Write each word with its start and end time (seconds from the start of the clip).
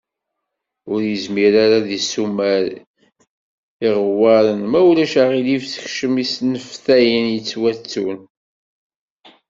Ur 0.91 0.99
yezmir 1.09 1.53
ara 1.63 1.75
ad 1.79 1.83
d-isumer 1.87 2.63
iɣewwaṛen, 3.87 4.61
ma 4.71 4.79
ulac 4.89 5.13
aɣilif 5.21 5.63
sekcem 5.67 6.13
isenneftaɣen 6.23 7.25
yettwattun. 7.35 8.19